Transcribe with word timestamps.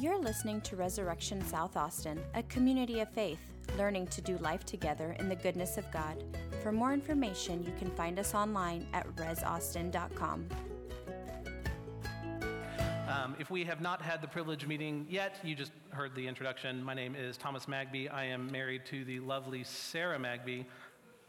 You're 0.00 0.20
listening 0.20 0.60
to 0.60 0.76
Resurrection 0.76 1.44
South 1.44 1.76
Austin, 1.76 2.22
a 2.34 2.44
community 2.44 3.00
of 3.00 3.08
faith, 3.08 3.40
learning 3.76 4.06
to 4.08 4.20
do 4.20 4.38
life 4.38 4.64
together 4.64 5.16
in 5.18 5.28
the 5.28 5.34
goodness 5.34 5.76
of 5.76 5.90
God. 5.90 6.22
For 6.62 6.70
more 6.70 6.92
information, 6.92 7.64
you 7.64 7.72
can 7.80 7.90
find 7.90 8.16
us 8.20 8.32
online 8.32 8.86
at 8.92 9.08
resaustin.com. 9.16 10.48
Um, 13.08 13.34
if 13.40 13.50
we 13.50 13.64
have 13.64 13.80
not 13.80 14.00
had 14.00 14.22
the 14.22 14.28
privilege 14.28 14.68
meeting 14.68 15.04
yet, 15.10 15.40
you 15.42 15.56
just 15.56 15.72
heard 15.90 16.14
the 16.14 16.28
introduction. 16.28 16.80
My 16.80 16.94
name 16.94 17.16
is 17.16 17.36
Thomas 17.36 17.66
Magby. 17.66 18.12
I 18.12 18.22
am 18.26 18.52
married 18.52 18.82
to 18.90 19.04
the 19.04 19.18
lovely 19.18 19.64
Sarah 19.64 20.18
Magby. 20.18 20.64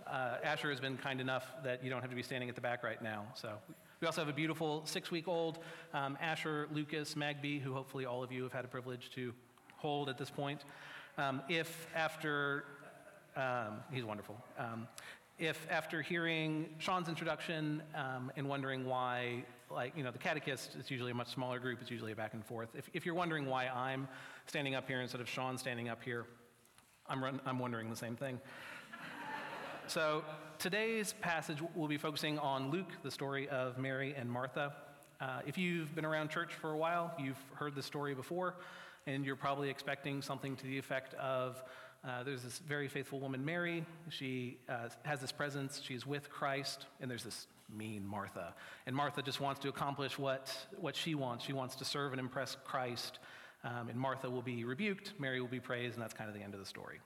Uh, 0.08 0.38
Asher 0.44 0.70
has 0.70 0.80
been 0.80 0.98
kind 0.98 1.22
enough 1.22 1.46
that 1.64 1.84
you 1.84 1.90
don't 1.90 2.02
have 2.02 2.10
to 2.10 2.16
be 2.16 2.24
standing 2.24 2.50
at 2.50 2.56
the 2.56 2.62
back 2.62 2.84
right 2.84 3.02
now. 3.02 3.26
So 3.36 3.54
we 4.02 4.08
also 4.08 4.22
have 4.22 4.30
a 4.30 4.34
beautiful 4.34 4.82
six-week-old 4.86 5.60
um, 5.94 6.18
Asher 6.22 6.68
Lucas 6.72 7.16
Magby, 7.16 7.62
who 7.62 7.74
hopefully 7.74 8.06
all 8.06 8.24
of 8.24 8.32
you 8.32 8.44
have 8.44 8.54
had 8.54 8.66
a 8.66 8.68
privilege 8.68 9.12
to 9.16 9.34
hold 9.78 10.10
at 10.10 10.18
this 10.18 10.30
point. 10.30 10.64
Um, 11.18 11.42
if 11.50 11.88
after, 11.96 12.66
um, 13.36 13.82
he's 13.92 14.06
wonderful. 14.06 14.42
Um, 14.58 14.88
if 15.38 15.68
after 15.70 16.02
hearing 16.02 16.70
Sean's 16.80 17.08
introduction 17.08 17.82
um, 17.96 18.32
and 18.36 18.48
wondering 18.48 18.86
why, 18.86 19.46
like, 19.70 19.96
you 19.96 20.04
know, 20.04 20.12
the 20.12 20.18
catechist 20.18 20.76
is 20.76 20.90
usually 20.92 21.12
a 21.12 21.16
much 21.16 21.30
smaller 21.30 21.60
group, 21.60 21.80
it's 21.82 21.92
usually 21.92 22.12
a 22.12 22.16
back 22.16 22.34
and 22.34 22.46
forth. 22.46 22.70
If, 22.76 22.90
if 22.94 23.06
you're 23.06 23.16
wondering 23.16 23.46
why 23.46 23.68
I'm 23.68 24.08
standing 24.48 24.76
up 24.76 24.88
here 24.88 25.02
instead 25.02 25.22
of 25.22 25.30
Sean 25.30 25.58
standing 25.58 25.88
up 25.88 26.04
here, 26.04 26.26
I'm, 27.08 27.24
run, 27.24 27.40
I'm 27.46 27.60
wondering 27.60 27.90
the 27.90 27.96
same 27.96 28.16
thing. 28.16 28.40
So 29.90 30.24
today's 30.60 31.14
passage 31.14 31.58
will 31.74 31.88
be 31.88 31.98
focusing 31.98 32.38
on 32.38 32.70
Luke, 32.70 32.92
the 33.02 33.10
story 33.10 33.50
of 33.50 33.80
Mary 33.80 34.14
and 34.16 34.30
Martha. 34.30 34.72
Uh, 35.20 35.40
if 35.48 35.58
you've 35.58 35.96
been 35.96 36.06
around 36.06 36.30
church 36.30 36.54
for 36.54 36.74
a 36.74 36.78
while, 36.78 37.12
you've 37.18 37.44
heard 37.56 37.74
the 37.74 37.82
story 37.82 38.14
before, 38.14 38.54
and 39.08 39.26
you're 39.26 39.36
probably 39.36 39.68
expecting 39.68 40.22
something 40.22 40.56
to 40.58 40.64
the 40.66 40.78
effect 40.78 41.16
of 41.16 41.64
uh, 42.08 42.22
there's 42.22 42.44
this 42.44 42.60
very 42.60 42.88
faithful 42.88 43.20
woman, 43.20 43.44
Mary. 43.44 43.84
She 44.10 44.60
uh, 44.70 44.90
has 45.06 45.22
this 45.22 45.32
presence. 45.32 45.82
She's 45.84 46.06
with 46.06 46.30
Christ, 46.30 46.86
and 47.02 47.10
there's 47.10 47.24
this 47.24 47.48
mean 47.76 48.06
Martha. 48.06 48.54
And 48.86 48.96
Martha 48.96 49.24
just 49.24 49.42
wants 49.42 49.60
to 49.62 49.70
accomplish 49.70 50.20
what, 50.20 50.56
what 50.80 50.96
she 50.96 51.16
wants. 51.16 51.44
She 51.44 51.54
wants 51.54 51.76
to 51.78 51.84
serve 51.84 52.12
and 52.12 52.20
impress 52.20 52.58
Christ. 52.64 53.18
Um, 53.64 53.90
and 53.90 54.00
Martha 54.00 54.30
will 54.30 54.44
be 54.44 54.66
rebuked, 54.66 55.14
Mary 55.18 55.42
will 55.42 55.48
be 55.48 55.60
praised, 55.60 55.96
and 55.96 56.04
that's 56.04 56.14
kind 56.14 56.30
of 56.30 56.36
the 56.36 56.44
end 56.44 56.54
of 56.54 56.60
the 56.60 56.66
story. 56.68 57.00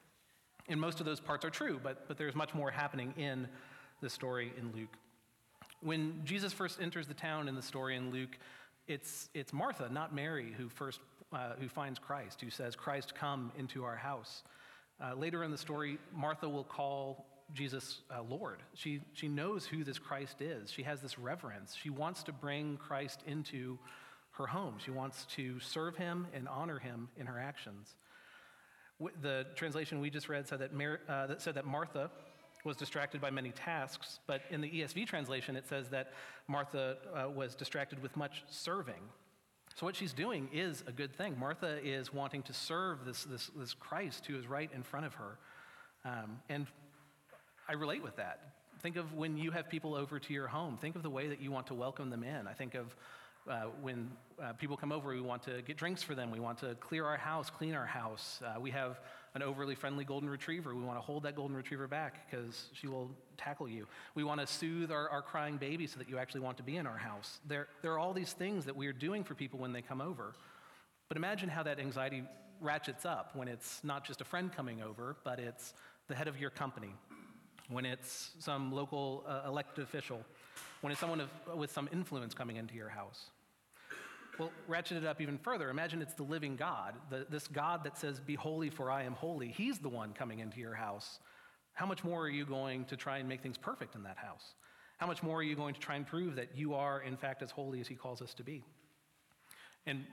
And 0.69 0.79
most 0.79 0.99
of 0.99 1.05
those 1.05 1.19
parts 1.19 1.43
are 1.43 1.49
true, 1.49 1.79
but, 1.81 2.07
but 2.07 2.17
there's 2.17 2.35
much 2.35 2.53
more 2.53 2.71
happening 2.71 3.13
in 3.17 3.47
the 4.01 4.09
story 4.09 4.53
in 4.57 4.71
Luke. 4.71 4.95
When 5.81 6.21
Jesus 6.23 6.53
first 6.53 6.81
enters 6.81 7.07
the 7.07 7.13
town 7.13 7.47
in 7.47 7.55
the 7.55 7.61
story 7.61 7.97
in 7.97 8.11
Luke, 8.11 8.37
it's, 8.87 9.29
it's 9.33 9.51
Martha, 9.51 9.89
not 9.89 10.15
Mary, 10.15 10.53
who 10.57 10.69
first 10.69 10.99
uh, 11.33 11.53
who 11.59 11.67
finds 11.67 11.99
Christ, 11.99 12.41
who 12.41 12.49
says, 12.49 12.75
Christ, 12.75 13.15
come 13.15 13.51
into 13.57 13.83
our 13.83 13.95
house. 13.95 14.43
Uh, 15.03 15.15
later 15.15 15.43
in 15.43 15.51
the 15.51 15.57
story, 15.57 15.97
Martha 16.13 16.47
will 16.47 16.63
call 16.63 17.25
Jesus 17.53 18.01
uh, 18.15 18.21
Lord. 18.21 18.59
She, 18.75 19.01
she 19.13 19.27
knows 19.27 19.65
who 19.65 19.83
this 19.83 19.99
Christ 19.99 20.41
is. 20.41 20.71
She 20.71 20.83
has 20.83 21.01
this 21.01 21.17
reverence. 21.17 21.75
She 21.75 21.89
wants 21.89 22.23
to 22.23 22.31
bring 22.31 22.77
Christ 22.77 23.21
into 23.25 23.79
her 24.31 24.47
home. 24.47 24.75
She 24.83 24.91
wants 24.91 25.25
to 25.35 25.59
serve 25.59 25.95
him 25.95 26.27
and 26.33 26.47
honor 26.47 26.79
him 26.79 27.09
in 27.17 27.25
her 27.25 27.39
actions. 27.39 27.95
The 29.21 29.45
translation 29.55 29.99
we 29.99 30.09
just 30.09 30.29
read 30.29 30.47
said 30.47 30.59
that, 30.59 30.73
Mar- 30.73 31.01
uh, 31.07 31.27
that 31.27 31.41
said 31.41 31.55
that 31.55 31.65
Martha 31.65 32.09
was 32.63 32.77
distracted 32.77 33.19
by 33.19 33.29
many 33.29 33.51
tasks, 33.51 34.19
but 34.25 34.41
in 34.49 34.61
the 34.61 34.69
ESV 34.69 35.05
translation, 35.05 35.55
it 35.55 35.67
says 35.67 35.89
that 35.89 36.13
Martha 36.47 36.97
uh, 37.13 37.29
was 37.29 37.55
distracted 37.55 38.01
with 38.01 38.15
much 38.15 38.43
serving. 38.49 39.01
So, 39.75 39.85
what 39.85 39.95
she's 39.95 40.13
doing 40.13 40.49
is 40.53 40.83
a 40.87 40.91
good 40.91 41.15
thing. 41.15 41.37
Martha 41.37 41.79
is 41.83 42.13
wanting 42.13 42.43
to 42.43 42.53
serve 42.53 43.05
this, 43.05 43.23
this, 43.23 43.49
this 43.57 43.73
Christ 43.73 44.25
who 44.27 44.37
is 44.37 44.47
right 44.47 44.69
in 44.73 44.83
front 44.83 45.05
of 45.05 45.15
her. 45.15 45.39
Um, 46.05 46.39
and 46.47 46.67
I 47.67 47.73
relate 47.73 48.03
with 48.03 48.17
that. 48.17 48.53
Think 48.81 48.97
of 48.97 49.13
when 49.13 49.37
you 49.37 49.51
have 49.51 49.69
people 49.69 49.95
over 49.95 50.19
to 50.19 50.33
your 50.33 50.47
home. 50.47 50.77
Think 50.77 50.95
of 50.95 51.03
the 51.03 51.09
way 51.09 51.27
that 51.27 51.41
you 51.41 51.51
want 51.51 51.67
to 51.67 51.73
welcome 51.73 52.09
them 52.09 52.23
in. 52.23 52.47
I 52.47 52.53
think 52.53 52.75
of 52.75 52.95
uh, 53.49 53.63
when 53.81 54.09
uh, 54.41 54.53
people 54.53 54.77
come 54.77 54.91
over, 54.91 55.09
we 55.09 55.21
want 55.21 55.43
to 55.43 55.61
get 55.63 55.77
drinks 55.77 56.01
for 56.01 56.15
them. 56.15 56.31
We 56.31 56.39
want 56.39 56.59
to 56.59 56.75
clear 56.75 57.05
our 57.05 57.17
house, 57.17 57.49
clean 57.49 57.75
our 57.75 57.85
house. 57.85 58.41
Uh, 58.45 58.59
we 58.59 58.71
have 58.71 58.99
an 59.35 59.41
overly 59.41 59.75
friendly 59.75 60.05
golden 60.05 60.29
retriever. 60.29 60.73
We 60.73 60.83
want 60.83 60.97
to 60.97 61.01
hold 61.01 61.23
that 61.23 61.35
golden 61.35 61.55
retriever 61.55 61.87
back 61.87 62.29
because 62.29 62.69
she 62.73 62.87
will 62.87 63.11
tackle 63.37 63.67
you. 63.67 63.87
We 64.15 64.23
want 64.23 64.39
to 64.41 64.47
soothe 64.47 64.91
our, 64.91 65.09
our 65.09 65.21
crying 65.21 65.57
baby 65.57 65.87
so 65.87 65.97
that 65.99 66.09
you 66.09 66.17
actually 66.17 66.41
want 66.41 66.57
to 66.57 66.63
be 66.63 66.77
in 66.77 66.87
our 66.87 66.97
house. 66.97 67.39
There, 67.47 67.67
there 67.81 67.91
are 67.93 67.99
all 67.99 68.13
these 68.13 68.33
things 68.33 68.65
that 68.65 68.75
we 68.75 68.87
are 68.87 68.93
doing 68.93 69.23
for 69.23 69.35
people 69.35 69.59
when 69.59 69.73
they 69.73 69.81
come 69.81 70.01
over. 70.01 70.35
But 71.09 71.17
imagine 71.17 71.49
how 71.49 71.63
that 71.63 71.79
anxiety 71.79 72.23
ratchets 72.61 73.05
up 73.05 73.35
when 73.35 73.47
it's 73.47 73.81
not 73.83 74.05
just 74.05 74.21
a 74.21 74.25
friend 74.25 74.51
coming 74.51 74.81
over, 74.81 75.17
but 75.23 75.39
it's 75.39 75.73
the 76.07 76.15
head 76.15 76.27
of 76.27 76.39
your 76.39 76.49
company, 76.49 76.93
when 77.69 77.85
it's 77.85 78.31
some 78.39 78.71
local 78.71 79.23
uh, 79.27 79.47
elected 79.47 79.83
official 79.83 80.23
when 80.83 80.91
it's 80.91 80.99
someone 80.99 81.21
of, 81.21 81.29
with 81.55 81.71
some 81.71 81.87
influence 81.93 82.33
coming 82.33 82.57
into 82.57 82.75
your 82.75 82.89
house. 82.89 83.27
Well, 84.37 84.51
ratchet 84.67 84.97
it 84.97 85.05
up 85.05 85.21
even 85.21 85.37
further. 85.37 85.69
Imagine 85.69 86.01
it's 86.01 86.13
the 86.13 86.23
living 86.23 86.57
God, 86.57 86.95
the, 87.09 87.25
this 87.29 87.47
God 87.47 87.85
that 87.85 87.97
says, 87.97 88.19
Be 88.19 88.35
holy, 88.35 88.69
for 88.69 88.91
I 88.91 89.03
am 89.03 89.13
holy. 89.13 89.47
He's 89.47 89.79
the 89.79 89.87
one 89.87 90.11
coming 90.11 90.39
into 90.39 90.59
your 90.59 90.73
house. 90.73 91.19
How 91.71 91.85
much 91.85 92.03
more 92.03 92.23
are 92.23 92.29
you 92.29 92.45
going 92.45 92.83
to 92.85 92.97
try 92.97 93.19
and 93.19 93.29
make 93.29 93.41
things 93.41 93.57
perfect 93.57 93.95
in 93.95 94.03
that 94.03 94.17
house? 94.17 94.55
How 94.97 95.07
much 95.07 95.23
more 95.23 95.37
are 95.37 95.43
you 95.43 95.55
going 95.55 95.73
to 95.73 95.79
try 95.79 95.95
and 95.95 96.05
prove 96.05 96.35
that 96.35 96.49
you 96.53 96.73
are, 96.73 97.01
in 97.01 97.15
fact, 97.15 97.41
as 97.41 97.49
holy 97.49 97.79
as 97.79 97.87
He 97.87 97.95
calls 97.95 98.21
us 98.21 98.33
to 98.33 98.43
be? 98.43 98.61
And 99.85 100.03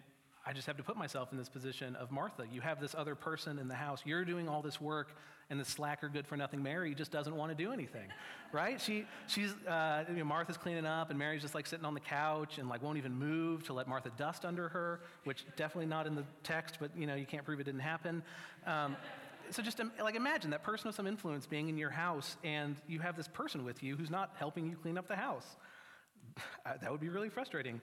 I 0.46 0.54
just 0.54 0.66
have 0.66 0.78
to 0.78 0.82
put 0.82 0.96
myself 0.96 1.32
in 1.32 1.38
this 1.38 1.50
position 1.50 1.94
of 1.96 2.10
Martha. 2.10 2.44
You 2.50 2.62
have 2.62 2.80
this 2.80 2.94
other 2.96 3.14
person 3.14 3.58
in 3.58 3.68
the 3.68 3.74
house. 3.74 4.00
You're 4.06 4.24
doing 4.24 4.48
all 4.48 4.62
this 4.62 4.80
work, 4.80 5.14
and 5.50 5.60
the 5.60 5.64
slacker, 5.64 6.08
good 6.08 6.26
for 6.26 6.36
nothing 6.36 6.62
Mary 6.62 6.94
just 6.94 7.10
doesn't 7.10 7.36
want 7.36 7.56
to 7.56 7.62
do 7.62 7.72
anything, 7.72 8.08
right? 8.52 8.80
She, 8.80 9.04
she's, 9.26 9.52
uh, 9.68 10.04
you 10.08 10.16
know, 10.16 10.24
Martha's 10.24 10.56
cleaning 10.56 10.86
up, 10.86 11.10
and 11.10 11.18
Mary's 11.18 11.42
just 11.42 11.54
like 11.54 11.66
sitting 11.66 11.84
on 11.84 11.92
the 11.92 12.00
couch 12.00 12.58
and 12.58 12.68
like 12.68 12.82
won't 12.82 12.96
even 12.96 13.14
move 13.14 13.64
to 13.64 13.74
let 13.74 13.86
Martha 13.86 14.10
dust 14.16 14.44
under 14.46 14.68
her, 14.70 15.00
which 15.24 15.44
definitely 15.56 15.86
not 15.86 16.06
in 16.06 16.14
the 16.14 16.24
text, 16.42 16.78
but 16.80 16.90
you 16.96 17.06
know, 17.06 17.14
you 17.14 17.26
can't 17.26 17.44
prove 17.44 17.60
it 17.60 17.64
didn't 17.64 17.80
happen. 17.80 18.22
Um, 18.66 18.96
so 19.50 19.62
just 19.62 19.80
like 20.00 20.14
imagine 20.14 20.50
that 20.50 20.62
person 20.62 20.88
of 20.88 20.94
some 20.94 21.06
influence 21.06 21.46
being 21.46 21.68
in 21.68 21.76
your 21.76 21.90
house, 21.90 22.36
and 22.44 22.76
you 22.88 23.00
have 23.00 23.16
this 23.16 23.28
person 23.28 23.64
with 23.64 23.82
you 23.82 23.96
who's 23.96 24.10
not 24.10 24.34
helping 24.38 24.66
you 24.66 24.76
clean 24.76 24.96
up 24.96 25.06
the 25.08 25.16
house. 25.16 25.56
That 26.80 26.90
would 26.90 27.00
be 27.00 27.08
really 27.08 27.28
frustrating. 27.28 27.80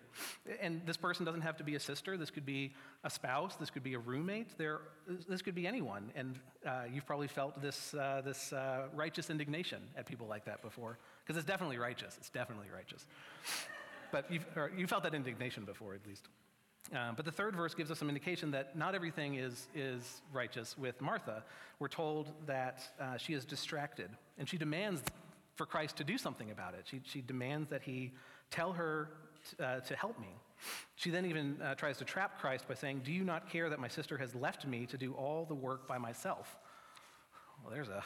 And 0.61 0.81
this 0.85 0.97
person 0.97 1.25
doesn't 1.25 1.41
have 1.41 1.57
to 1.57 1.63
be 1.63 1.75
a 1.75 1.79
sister. 1.79 2.15
This 2.15 2.29
could 2.29 2.45
be 2.45 2.73
a 3.03 3.09
spouse. 3.09 3.55
This 3.55 3.69
could 3.69 3.83
be 3.83 3.95
a 3.95 3.99
roommate. 3.99 4.57
There, 4.57 4.79
this 5.27 5.41
could 5.41 5.55
be 5.55 5.67
anyone. 5.67 6.11
And 6.15 6.39
uh, 6.65 6.83
you've 6.91 7.05
probably 7.05 7.27
felt 7.27 7.61
this, 7.61 7.93
uh, 7.93 8.21
this 8.23 8.53
uh, 8.53 8.87
righteous 8.95 9.29
indignation 9.29 9.81
at 9.97 10.05
people 10.05 10.27
like 10.27 10.45
that 10.45 10.61
before, 10.61 10.99
because 11.23 11.37
it's 11.37 11.45
definitely 11.45 11.77
righteous. 11.77 12.15
It's 12.17 12.29
definitely 12.29 12.67
righteous. 12.73 13.05
But 14.11 14.31
you've, 14.31 14.45
you 14.75 14.87
felt 14.87 15.03
that 15.03 15.13
indignation 15.13 15.65
before, 15.65 15.93
at 15.93 16.05
least. 16.07 16.29
Uh, 16.95 17.11
but 17.15 17.25
the 17.25 17.31
third 17.31 17.55
verse 17.55 17.73
gives 17.73 17.91
us 17.91 17.99
some 17.99 18.07
indication 18.07 18.51
that 18.51 18.77
not 18.77 18.95
everything 18.95 19.35
is, 19.35 19.67
is 19.75 20.21
righteous 20.31 20.77
with 20.77 21.01
Martha. 21.01 21.43
We're 21.79 21.89
told 21.89 22.31
that 22.45 22.81
uh, 22.99 23.17
she 23.17 23.33
is 23.33 23.43
distracted, 23.43 24.09
and 24.37 24.47
she 24.47 24.57
demands 24.57 25.01
for 25.55 25.65
Christ 25.65 25.97
to 25.97 26.03
do 26.03 26.17
something 26.17 26.51
about 26.51 26.75
it. 26.75 26.85
She, 26.85 27.01
she 27.03 27.21
demands 27.21 27.69
that 27.69 27.81
he 27.81 28.13
tell 28.51 28.73
her 28.73 29.09
t- 29.49 29.63
uh, 29.63 29.79
to 29.81 29.95
help 29.95 30.19
me. 30.19 30.27
She 30.95 31.11
then 31.11 31.25
even 31.25 31.61
uh, 31.61 31.75
tries 31.75 31.97
to 31.97 32.05
trap 32.05 32.39
Christ 32.39 32.67
by 32.67 32.73
saying, 32.73 33.01
Do 33.03 33.11
you 33.11 33.23
not 33.23 33.49
care 33.49 33.69
that 33.69 33.79
my 33.79 33.87
sister 33.87 34.17
has 34.17 34.33
left 34.33 34.65
me 34.65 34.85
to 34.87 34.97
do 34.97 35.13
all 35.13 35.45
the 35.45 35.55
work 35.55 35.87
by 35.87 35.97
myself? 35.97 36.57
Well, 37.63 37.73
there's 37.73 37.89
a. 37.89 38.03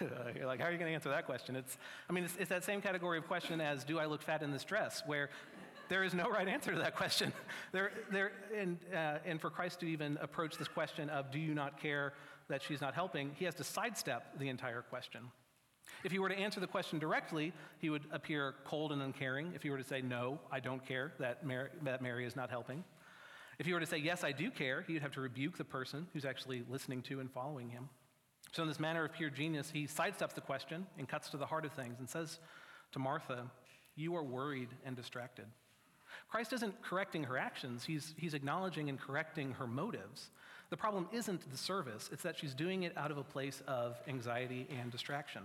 You're 0.36 0.46
like, 0.46 0.60
how 0.60 0.66
are 0.66 0.72
you 0.72 0.78
going 0.78 0.90
to 0.90 0.94
answer 0.94 1.10
that 1.10 1.26
question? 1.26 1.56
It's, 1.56 1.78
I 2.08 2.12
mean, 2.12 2.24
it's, 2.24 2.36
it's 2.38 2.48
that 2.48 2.64
same 2.64 2.80
category 2.80 3.18
of 3.18 3.26
question 3.26 3.60
as, 3.60 3.84
Do 3.84 3.98
I 3.98 4.06
look 4.06 4.22
fat 4.22 4.42
in 4.42 4.52
this 4.52 4.64
dress? 4.64 5.02
Where 5.06 5.30
there 5.88 6.02
is 6.02 6.14
no 6.14 6.30
right 6.30 6.48
answer 6.48 6.72
to 6.72 6.78
that 6.78 6.96
question. 6.96 7.32
There, 7.72 7.90
there, 8.12 8.32
and, 8.56 8.78
uh, 8.94 9.18
and 9.26 9.40
for 9.40 9.50
Christ 9.50 9.80
to 9.80 9.86
even 9.86 10.16
approach 10.20 10.56
this 10.56 10.68
question 10.68 11.10
of, 11.10 11.30
Do 11.30 11.38
you 11.38 11.54
not 11.54 11.80
care 11.80 12.14
that 12.48 12.62
she's 12.62 12.80
not 12.80 12.94
helping, 12.94 13.32
he 13.36 13.44
has 13.44 13.54
to 13.54 13.64
sidestep 13.64 14.38
the 14.38 14.48
entire 14.48 14.82
question. 14.82 15.22
If 16.02 16.12
he 16.12 16.18
were 16.18 16.28
to 16.28 16.36
answer 16.36 16.60
the 16.60 16.66
question 16.66 16.98
directly, 16.98 17.52
he 17.78 17.90
would 17.90 18.04
appear 18.10 18.54
cold 18.64 18.92
and 18.92 19.02
uncaring. 19.02 19.52
If 19.54 19.62
he 19.62 19.70
were 19.70 19.78
to 19.78 19.84
say, 19.84 20.02
No, 20.02 20.38
I 20.50 20.60
don't 20.60 20.84
care 20.84 21.12
that 21.20 21.46
Mary, 21.46 21.70
that 21.82 22.02
Mary 22.02 22.26
is 22.26 22.36
not 22.36 22.50
helping. 22.50 22.84
If 23.58 23.66
he 23.66 23.72
were 23.72 23.80
to 23.80 23.86
say, 23.86 23.98
Yes, 23.98 24.24
I 24.24 24.32
do 24.32 24.50
care, 24.50 24.82
he 24.86 24.94
would 24.94 25.02
have 25.02 25.12
to 25.12 25.20
rebuke 25.20 25.56
the 25.56 25.64
person 25.64 26.06
who's 26.12 26.24
actually 26.24 26.64
listening 26.68 27.02
to 27.02 27.20
and 27.20 27.30
following 27.30 27.70
him. 27.70 27.88
So, 28.52 28.62
in 28.62 28.68
this 28.68 28.80
manner 28.80 29.04
of 29.04 29.12
pure 29.12 29.30
genius, 29.30 29.70
he 29.70 29.86
sidesteps 29.86 30.34
the 30.34 30.40
question 30.40 30.86
and 30.98 31.08
cuts 31.08 31.28
to 31.30 31.36
the 31.36 31.46
heart 31.46 31.64
of 31.64 31.72
things 31.72 31.98
and 31.98 32.08
says 32.08 32.38
to 32.92 32.98
Martha, 32.98 33.50
You 33.96 34.14
are 34.16 34.22
worried 34.22 34.68
and 34.84 34.94
distracted. 34.94 35.46
Christ 36.28 36.52
isn't 36.52 36.80
correcting 36.82 37.24
her 37.24 37.36
actions, 37.38 37.84
he's, 37.84 38.14
he's 38.16 38.34
acknowledging 38.34 38.88
and 38.88 39.00
correcting 39.00 39.52
her 39.52 39.66
motives. 39.66 40.30
The 40.70 40.76
problem 40.76 41.08
isn't 41.12 41.50
the 41.50 41.58
service, 41.58 42.08
it's 42.12 42.22
that 42.22 42.38
she's 42.38 42.54
doing 42.54 42.84
it 42.84 42.96
out 42.96 43.10
of 43.10 43.18
a 43.18 43.24
place 43.24 43.62
of 43.66 43.96
anxiety 44.08 44.66
and 44.80 44.90
distraction. 44.90 45.42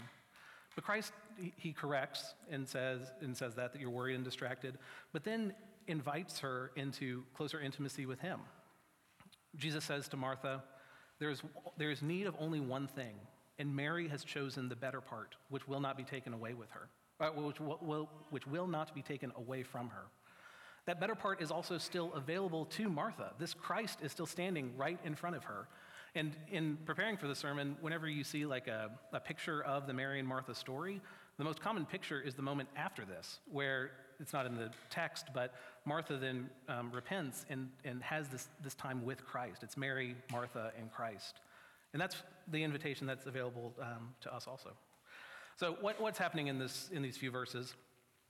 But 0.80 0.86
Christ, 0.86 1.12
he, 1.58 1.74
corrects 1.74 2.36
and 2.50 2.66
says, 2.66 3.02
and 3.20 3.36
says 3.36 3.54
that, 3.56 3.74
that 3.74 3.82
you're 3.82 3.90
worried 3.90 4.16
and 4.16 4.24
distracted, 4.24 4.78
but 5.12 5.26
then 5.26 5.54
invites 5.88 6.40
her 6.40 6.72
into 6.78 7.26
closer 7.36 7.60
intimacy 7.60 8.06
with 8.06 8.22
him. 8.22 8.40
Jesus 9.58 9.84
says 9.84 10.08
to 10.08 10.16
Martha, 10.16 10.64
there 11.20 11.32
is, 11.32 11.42
there 11.76 11.92
is 11.92 12.02
need 12.02 12.28
of 12.28 12.36
only 12.40 12.62
one 12.62 12.88
thing, 12.88 13.16
and 13.58 13.76
Mary 13.76 14.08
has 14.08 14.24
chosen 14.24 14.70
the 14.70 14.76
better 14.78 15.02
part, 15.02 15.36
which 15.50 15.68
will 15.68 15.82
not 15.82 15.98
be 15.98 16.06
taken 16.06 16.34
away 16.34 16.54
with 16.54 16.70
her, 16.72 16.88
uh, 17.20 17.28
which, 17.32 17.60
will, 17.60 18.10
which 18.30 18.48
will 18.48 18.68
not 18.68 18.96
be 18.96 19.02
taken 19.02 19.34
away 19.36 19.64
from 19.64 19.90
her. 19.90 20.06
That 20.86 21.02
better 21.02 21.16
part 21.16 21.42
is 21.42 21.52
also 21.52 21.78
still 21.78 22.14
available 22.14 22.64
to 22.78 22.88
Martha. 22.88 23.34
This 23.38 23.54
Christ 23.54 24.00
is 24.02 24.14
still 24.14 24.26
standing 24.26 24.72
right 24.78 24.98
in 25.04 25.14
front 25.14 25.36
of 25.36 25.44
her. 25.44 25.68
And 26.16 26.36
in 26.52 26.78
preparing 26.86 27.18
for 27.18 27.28
the 27.28 27.36
sermon, 27.36 27.78
whenever 27.82 28.08
you 28.08 28.24
see 28.24 28.46
like 28.46 28.68
a, 28.68 28.90
a 29.14 29.20
picture 29.20 29.64
of 29.64 29.88
the 29.88 29.94
Mary 29.94 30.20
and 30.20 30.28
Martha 30.28 30.56
story, 30.56 31.02
the 31.38 31.44
most 31.44 31.62
common 31.62 31.86
picture 31.86 32.20
is 32.20 32.36
the 32.36 32.42
moment 32.42 32.70
after 32.76 33.06
this, 33.06 33.40
where 33.50 33.92
it's 34.20 34.34
not 34.34 34.46
in 34.46 34.56
the 34.56 34.70
text, 34.90 35.28
but 35.34 35.54
Martha 35.86 36.18
then 36.18 36.50
um, 36.68 36.92
repents 36.92 37.46
and, 37.50 37.70
and 37.86 38.04
has 38.04 38.28
this, 38.28 38.50
this 38.62 38.76
time 38.76 39.06
with 39.06 39.26
Christ. 39.26 39.64
It's 39.64 39.78
Mary, 39.78 40.16
Martha, 40.32 40.72
and 40.78 40.92
Christ. 40.92 41.40
And 41.94 42.02
that's 42.02 42.18
the 42.52 42.64
invitation 42.64 43.08
that's 43.08 43.26
available 43.26 43.74
um, 43.82 44.10
to 44.22 44.34
us 44.34 44.48
also. 44.48 44.72
So, 45.56 45.78
what, 45.82 46.00
what's 46.00 46.20
happening 46.20 46.48
in, 46.48 46.60
this, 46.60 46.90
in 46.92 47.02
these 47.02 47.18
few 47.18 47.32
verses? 47.32 47.74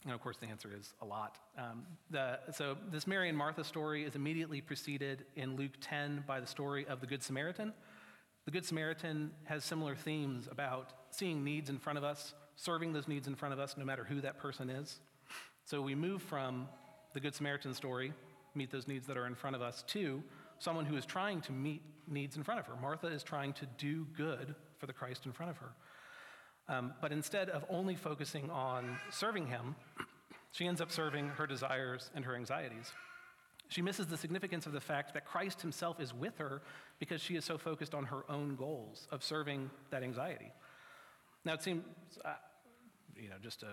And 0.06 0.14
of 0.14 0.22
course, 0.22 0.38
the 0.38 0.48
answer 0.48 0.70
is 0.78 0.94
a 1.02 1.06
lot. 1.06 1.38
Um, 1.58 1.86
the, 2.10 2.40
so, 2.54 2.78
this 2.90 3.06
Mary 3.06 3.28
and 3.28 3.38
Martha 3.38 3.64
story 3.64 4.04
is 4.04 4.16
immediately 4.16 4.62
preceded 4.62 5.26
in 5.36 5.58
Luke 5.58 5.74
10 5.82 6.24
by 6.26 6.40
the 6.40 6.48
story 6.48 6.88
of 6.88 7.02
the 7.02 7.08
Good 7.08 7.22
Samaritan. 7.22 7.74
The 8.46 8.52
Good 8.52 8.66
Samaritan 8.66 9.32
has 9.44 9.66
similar 9.66 9.96
themes 9.96 10.48
about 10.50 10.94
seeing 11.12 11.44
needs 11.44 11.70
in 11.70 11.78
front 11.78 11.98
of 11.98 12.06
us, 12.06 12.34
serving 12.56 12.94
those 12.94 13.08
needs 13.10 13.28
in 13.28 13.36
front 13.36 13.54
of 13.54 13.60
us, 13.60 13.76
no 13.78 13.84
matter 13.84 14.06
who 14.06 14.22
that 14.22 14.40
person 14.40 14.70
is. 14.70 15.00
So, 15.66 15.82
we 15.82 15.96
move 15.96 16.22
from 16.22 16.70
the 17.14 17.20
Good 17.20 17.36
Samaritan 17.36 17.74
story, 17.74 18.14
meet 18.56 18.72
those 18.72 18.88
needs 18.88 19.06
that 19.08 19.18
are 19.18 19.28
in 19.28 19.36
front 19.36 19.56
of 19.58 19.62
us, 19.62 19.84
to 19.88 20.24
someone 20.60 20.86
who 20.86 20.96
is 20.96 21.06
trying 21.06 21.42
to 21.42 21.52
meet 21.52 21.82
needs 22.08 22.38
in 22.38 22.44
front 22.44 22.60
of 22.60 22.68
her. 22.68 22.76
Martha 22.82 23.08
is 23.08 23.22
trying 23.22 23.54
to 23.54 23.66
do 23.78 24.06
good 24.16 24.56
for 24.78 24.88
the 24.88 24.94
Christ 24.94 25.26
in 25.26 25.34
front 25.34 25.50
of 25.52 25.58
her. 25.58 25.72
Um, 26.70 26.94
but 27.02 27.12
instead 27.12 27.50
of 27.50 27.66
only 27.68 27.96
focusing 27.96 28.50
on 28.52 28.98
serving 29.12 29.48
him, 29.48 29.76
she 30.52 30.68
ends 30.68 30.80
up 30.80 30.92
serving 30.92 31.30
her 31.30 31.48
desires 31.48 32.12
and 32.14 32.24
her 32.24 32.36
anxieties. 32.36 32.92
She 33.70 33.82
misses 33.82 34.08
the 34.08 34.18
significance 34.18 34.66
of 34.68 34.72
the 34.72 34.80
fact 34.80 35.14
that 35.16 35.26
Christ 35.26 35.62
himself 35.62 36.00
is 36.00 36.14
with 36.14 36.38
her 36.38 36.62
because 37.00 37.22
she 37.22 37.36
is 37.36 37.44
so 37.44 37.58
focused 37.58 37.94
on 37.94 38.06
her 38.06 38.24
own 38.30 38.56
goals 38.56 39.08
of 39.12 39.24
serving 39.24 39.70
that 39.90 40.04
anxiety. 40.04 40.52
Now, 41.44 41.54
it 41.54 41.64
seems, 41.64 41.84
uh, 42.24 42.34
you 43.16 43.30
know, 43.30 43.36
just 43.42 43.62
to 43.62 43.68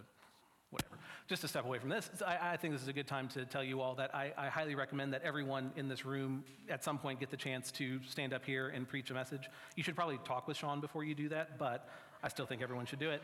whatever. 0.71 0.99
Just 1.29 1.43
to 1.43 1.49
step 1.49 1.65
away 1.65 1.79
from 1.79 1.89
this, 1.89 2.11
I, 2.27 2.53
I, 2.53 2.57
think 2.57 2.73
this 2.73 2.83
is 2.83 2.89
a 2.89 2.93
good 2.93 3.07
time 3.07 3.29
to 3.29 3.45
tell 3.45 3.63
you 3.63 3.81
all 3.81 3.95
that 3.95 4.15
I, 4.15 4.33
I, 4.37 4.49
highly 4.49 4.75
recommend 4.75 5.13
that 5.13 5.23
everyone 5.23 5.73
in 5.77 5.89
this 5.89 6.05
room 6.05 6.45
at 6.69 6.83
some 6.83 6.99
point 6.99 7.21
get 7.21 7.31
the 7.31 7.37
chance 7.37 7.71
to 7.73 8.01
stand 8.09 8.33
up 8.33 8.45
here 8.45 8.69
and 8.69 8.89
preach 8.89 9.11
a 9.11 9.15
message. 9.15 9.49
You 9.77 9.83
should 9.83 9.97
probably 9.97 10.19
talk 10.25 10.49
with 10.49 10.57
Sean 10.57 10.81
before 10.81 11.05
you 11.05 11.15
do 11.15 11.29
that, 11.31 11.59
but 11.59 11.89
I 12.23 12.29
still 12.29 12.47
think 12.47 12.63
everyone 12.63 12.87
should 12.87 12.99
do 12.99 13.11
it. 13.11 13.23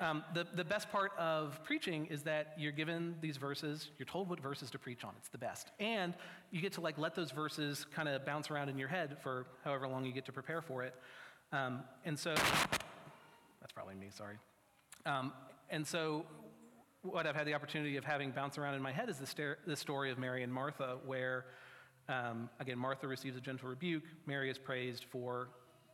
Um, 0.00 0.24
the, 0.34 0.46
the 0.54 0.64
best 0.64 0.90
part 0.90 1.12
of 1.18 1.58
preaching 1.64 2.06
is 2.06 2.22
that 2.24 2.54
you're 2.58 2.72
given 2.72 3.16
these 3.20 3.38
verses, 3.38 3.90
you're 3.98 4.06
told 4.06 4.28
what 4.28 4.40
verses 4.40 4.70
to 4.70 4.78
preach 4.78 5.04
on. 5.04 5.12
It's 5.18 5.28
the 5.28 5.38
best. 5.38 5.70
And 5.80 6.14
you 6.50 6.60
get 6.60 6.74
to 6.74 6.82
like 6.82 6.98
let 6.98 7.14
those 7.14 7.30
verses 7.30 7.86
kind 7.94 8.08
of 8.08 8.24
bounce 8.26 8.50
around 8.50 8.68
in 8.68 8.78
your 8.78 8.88
head 8.88 9.16
for 9.22 9.46
however 9.64 9.88
long 9.88 10.04
you 10.04 10.12
get 10.12 10.26
to 10.26 10.32
prepare 10.32 10.60
for 10.60 10.82
it. 10.82 10.94
Um, 11.52 11.80
and 12.04 12.18
so, 12.18 12.34
that's 12.34 13.72
probably 13.74 13.94
me, 13.94 14.08
sorry. 14.10 14.36
Um, 15.06 15.32
and 15.70 15.86
so 15.86 16.26
what 17.02 17.26
I've 17.26 17.36
had 17.36 17.46
the 17.46 17.54
opportunity 17.54 17.96
of 17.96 18.04
having 18.04 18.30
bounce 18.32 18.58
around 18.58 18.74
in 18.74 18.82
my 18.82 18.92
head 18.92 19.08
is 19.08 19.18
the, 19.18 19.26
st- 19.26 19.58
the 19.66 19.76
story 19.76 20.10
of 20.10 20.18
Mary 20.18 20.42
and 20.42 20.52
Martha, 20.52 20.98
where, 21.06 21.46
um, 22.08 22.50
again, 22.60 22.78
Martha 22.78 23.06
receives 23.06 23.36
a 23.36 23.40
gentle 23.40 23.68
rebuke, 23.68 24.04
Mary 24.26 24.50
is 24.50 24.58
praised 24.58 25.04
for 25.10 25.48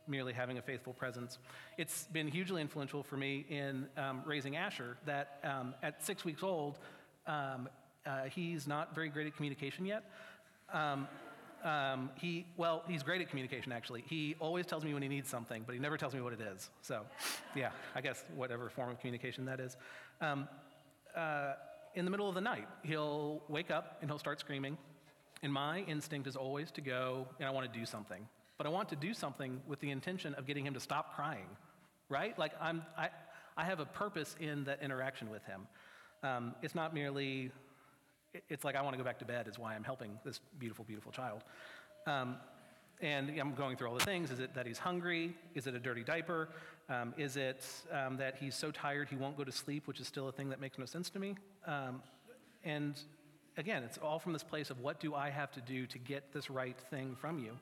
merely 0.07 0.33
having 0.33 0.57
a 0.57 0.61
faithful 0.61 0.93
presence. 0.93 1.39
It's 1.77 2.05
been 2.05 2.27
hugely 2.27 2.61
influential 2.61 3.03
for 3.03 3.17
me 3.17 3.45
in 3.49 3.87
um, 3.97 4.21
raising 4.25 4.55
Asher, 4.55 4.97
that 5.05 5.39
um, 5.43 5.73
at 5.83 6.03
six 6.03 6.25
weeks 6.25 6.43
old, 6.43 6.79
um, 7.27 7.69
uh, 8.05 8.23
he's 8.23 8.67
not 8.67 8.93
very 8.93 9.09
great 9.09 9.27
at 9.27 9.35
communication 9.35 9.85
yet. 9.85 10.03
Um, 10.73 11.07
um, 11.63 12.09
he, 12.15 12.45
well, 12.57 12.83
he's 12.87 13.03
great 13.03 13.21
at 13.21 13.29
communication, 13.29 13.71
actually. 13.71 14.03
He 14.07 14.35
always 14.39 14.65
tells 14.65 14.83
me 14.83 14.93
when 14.93 15.01
he 15.01 15.07
needs 15.07 15.29
something, 15.29 15.63
but 15.65 15.73
he 15.73 15.79
never 15.79 15.97
tells 15.97 16.13
me 16.13 16.21
what 16.21 16.33
it 16.33 16.41
is. 16.41 16.69
So, 16.81 17.05
yeah, 17.55 17.71
I 17.95 18.01
guess 18.01 18.25
whatever 18.35 18.69
form 18.69 18.89
of 18.89 18.99
communication 18.99 19.45
that 19.45 19.59
is. 19.59 19.77
Um, 20.19 20.49
uh, 21.15 21.53
in 21.95 22.05
the 22.05 22.11
middle 22.11 22.27
of 22.27 22.35
the 22.35 22.41
night, 22.41 22.67
he'll 22.81 23.43
wake 23.47 23.71
up 23.71 23.97
and 24.01 24.09
he'll 24.09 24.19
start 24.19 24.39
screaming. 24.39 24.77
And 25.41 25.53
my 25.53 25.79
instinct 25.81 26.27
is 26.27 26.35
always 26.35 26.71
to 26.71 26.81
go, 26.81 27.27
and 27.39 27.47
I 27.47 27.51
want 27.51 27.71
to 27.71 27.79
do 27.79 27.85
something. 27.85 28.27
But 28.57 28.67
I 28.67 28.69
want 28.69 28.89
to 28.89 28.95
do 28.95 29.13
something 29.13 29.61
with 29.67 29.79
the 29.79 29.89
intention 29.89 30.33
of 30.35 30.45
getting 30.45 30.65
him 30.65 30.73
to 30.73 30.79
stop 30.79 31.15
crying, 31.15 31.47
right? 32.09 32.37
Like 32.37 32.53
I'm, 32.61 32.83
I, 32.97 33.09
I 33.57 33.65
have 33.65 33.79
a 33.79 33.85
purpose 33.85 34.35
in 34.39 34.63
that 34.65 34.81
interaction 34.81 35.29
with 35.29 35.43
him. 35.45 35.67
Um, 36.23 36.55
it's 36.61 36.75
not 36.75 36.93
merely, 36.93 37.51
it's 38.49 38.63
like 38.63 38.75
I 38.75 38.81
want 38.81 38.93
to 38.93 38.97
go 38.97 39.03
back 39.03 39.19
to 39.19 39.25
bed, 39.25 39.47
is 39.47 39.59
why 39.59 39.75
I'm 39.75 39.83
helping 39.83 40.17
this 40.23 40.39
beautiful, 40.59 40.85
beautiful 40.85 41.11
child. 41.11 41.43
Um, 42.07 42.37
and 43.01 43.29
I'm 43.39 43.53
going 43.53 43.75
through 43.75 43.89
all 43.89 43.95
the 43.95 44.05
things. 44.05 44.31
Is 44.31 44.39
it 44.39 44.53
that 44.55 44.65
he's 44.65 44.77
hungry? 44.77 45.35
Is 45.55 45.67
it 45.67 45.75
a 45.75 45.79
dirty 45.79 46.03
diaper? 46.03 46.49
Um, 46.89 47.13
is 47.17 47.35
it 47.37 47.65
um, 47.91 48.17
that 48.17 48.37
he's 48.39 48.55
so 48.55 48.71
tired 48.71 49.09
he 49.09 49.15
won't 49.15 49.37
go 49.37 49.43
to 49.43 49.51
sleep, 49.51 49.87
which 49.87 49.99
is 49.99 50.07
still 50.07 50.29
a 50.29 50.31
thing 50.31 50.49
that 50.49 50.61
makes 50.61 50.77
no 50.77 50.85
sense 50.85 51.09
to 51.11 51.19
me? 51.19 51.35
Um, 51.65 52.01
and 52.63 52.99
again, 53.57 53.83
it's 53.83 53.97
all 53.97 54.19
from 54.19 54.31
this 54.31 54.43
place 54.43 54.69
of 54.69 54.79
what 54.79 54.99
do 54.99 55.15
I 55.15 55.29
have 55.29 55.51
to 55.53 55.61
do 55.61 55.85
to 55.87 55.97
get 55.97 56.31
this 56.33 56.49
right 56.49 56.79
thing 56.89 57.15
from 57.19 57.39
you? 57.39 57.57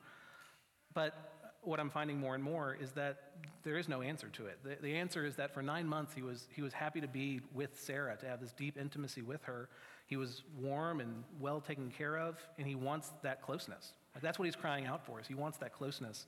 But 0.93 1.31
what 1.61 1.79
I'm 1.79 1.89
finding 1.89 2.19
more 2.19 2.35
and 2.35 2.43
more 2.43 2.75
is 2.79 2.91
that 2.93 3.33
there 3.63 3.77
is 3.77 3.87
no 3.87 4.01
answer 4.01 4.27
to 4.29 4.47
it. 4.47 4.57
The, 4.63 4.77
the 4.81 4.95
answer 4.95 5.25
is 5.25 5.35
that 5.35 5.53
for 5.53 5.61
nine 5.61 5.85
months 5.85 6.13
he 6.15 6.21
was, 6.21 6.47
he 6.51 6.61
was 6.61 6.73
happy 6.73 7.01
to 7.01 7.07
be 7.07 7.41
with 7.53 7.79
Sarah, 7.79 8.17
to 8.17 8.25
have 8.25 8.41
this 8.41 8.51
deep 8.53 8.77
intimacy 8.77 9.21
with 9.21 9.43
her. 9.43 9.69
He 10.07 10.15
was 10.17 10.43
warm 10.59 10.99
and 10.99 11.23
well 11.39 11.61
taken 11.61 11.91
care 11.91 12.17
of, 12.17 12.37
and 12.57 12.67
he 12.67 12.75
wants 12.75 13.11
that 13.21 13.41
closeness. 13.41 13.93
That's 14.21 14.39
what 14.39 14.45
he's 14.45 14.55
crying 14.55 14.85
out 14.85 15.05
for, 15.05 15.21
is 15.21 15.27
he 15.27 15.35
wants 15.35 15.57
that 15.59 15.73
closeness. 15.73 16.25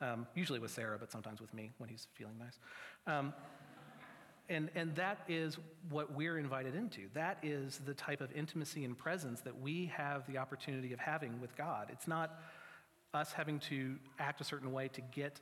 Um, 0.00 0.26
usually 0.34 0.58
with 0.58 0.70
Sarah, 0.70 0.98
but 0.98 1.10
sometimes 1.10 1.40
with 1.40 1.54
me 1.54 1.72
when 1.78 1.88
he's 1.88 2.06
feeling 2.14 2.36
nice. 2.38 2.58
Um, 3.06 3.32
and, 4.48 4.70
and 4.74 4.94
that 4.94 5.20
is 5.26 5.56
what 5.88 6.12
we're 6.12 6.38
invited 6.38 6.74
into. 6.74 7.08
That 7.14 7.38
is 7.42 7.80
the 7.84 7.94
type 7.94 8.20
of 8.20 8.30
intimacy 8.32 8.84
and 8.84 8.96
presence 8.96 9.40
that 9.40 9.58
we 9.58 9.90
have 9.94 10.26
the 10.26 10.38
opportunity 10.38 10.92
of 10.92 11.00
having 11.00 11.40
with 11.40 11.56
God. 11.56 11.88
It's 11.90 12.06
not 12.06 12.38
us 13.16 13.32
having 13.32 13.58
to 13.58 13.96
act 14.18 14.40
a 14.40 14.44
certain 14.44 14.72
way 14.72 14.88
to 14.88 15.00
get 15.00 15.40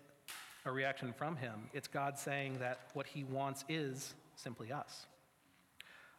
a 0.64 0.70
reaction 0.70 1.12
from 1.12 1.36
Him, 1.36 1.68
it's 1.74 1.88
God 1.88 2.18
saying 2.18 2.58
that 2.60 2.78
what 2.94 3.06
He 3.06 3.24
wants 3.24 3.64
is 3.68 4.14
simply 4.36 4.72
us. 4.72 5.06